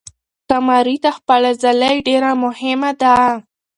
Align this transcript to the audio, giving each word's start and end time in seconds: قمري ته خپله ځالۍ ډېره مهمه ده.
قمري 0.49 0.95
ته 1.03 1.09
خپله 1.17 1.49
ځالۍ 1.61 1.95
ډېره 2.07 2.31
مهمه 2.43 2.91
ده. 3.01 3.15